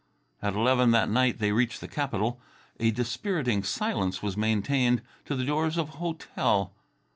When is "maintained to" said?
4.35-5.35